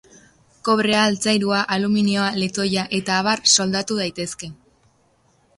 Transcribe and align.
Kobrea, 0.67 1.01
altzairua, 1.09 1.59
aluminioa, 1.75 2.31
letoia 2.45 2.87
eta 3.01 3.21
abar 3.21 3.47
soldatu 3.57 4.03
daitezke. 4.03 4.55